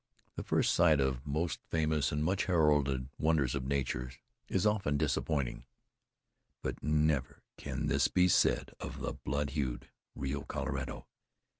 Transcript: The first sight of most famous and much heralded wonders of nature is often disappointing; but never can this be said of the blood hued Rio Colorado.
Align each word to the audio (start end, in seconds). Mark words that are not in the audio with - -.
The 0.35 0.41
first 0.41 0.73
sight 0.73 0.99
of 0.99 1.27
most 1.27 1.59
famous 1.69 2.11
and 2.11 2.25
much 2.25 2.45
heralded 2.45 3.09
wonders 3.19 3.53
of 3.53 3.65
nature 3.67 4.11
is 4.47 4.65
often 4.65 4.97
disappointing; 4.97 5.63
but 6.63 6.81
never 6.81 7.43
can 7.55 7.85
this 7.85 8.07
be 8.07 8.27
said 8.27 8.71
of 8.79 8.99
the 9.01 9.13
blood 9.13 9.51
hued 9.51 9.91
Rio 10.15 10.41
Colorado. 10.41 11.05